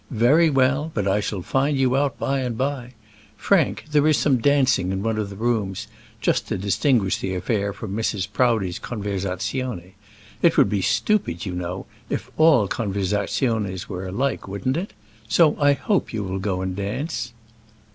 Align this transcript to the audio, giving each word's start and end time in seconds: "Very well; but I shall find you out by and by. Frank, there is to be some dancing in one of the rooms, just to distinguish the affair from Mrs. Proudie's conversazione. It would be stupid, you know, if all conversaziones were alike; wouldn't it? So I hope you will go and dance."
"Very 0.17 0.49
well; 0.49 0.89
but 0.95 1.07
I 1.07 1.19
shall 1.19 1.43
find 1.43 1.77
you 1.77 1.95
out 1.95 2.17
by 2.17 2.39
and 2.39 2.57
by. 2.57 2.93
Frank, 3.37 3.85
there 3.91 4.07
is 4.07 4.17
to 4.23 4.31
be 4.31 4.35
some 4.35 4.41
dancing 4.41 4.91
in 4.91 5.03
one 5.03 5.19
of 5.19 5.29
the 5.29 5.35
rooms, 5.35 5.85
just 6.19 6.47
to 6.47 6.57
distinguish 6.57 7.19
the 7.19 7.35
affair 7.35 7.71
from 7.71 7.95
Mrs. 7.95 8.27
Proudie's 8.33 8.79
conversazione. 8.79 9.93
It 10.41 10.57
would 10.57 10.69
be 10.69 10.81
stupid, 10.81 11.45
you 11.45 11.53
know, 11.53 11.85
if 12.09 12.31
all 12.35 12.67
conversaziones 12.67 13.87
were 13.87 14.07
alike; 14.07 14.47
wouldn't 14.47 14.75
it? 14.75 14.93
So 15.29 15.55
I 15.61 15.73
hope 15.73 16.13
you 16.13 16.23
will 16.23 16.39
go 16.39 16.61
and 16.61 16.75
dance." 16.75 17.33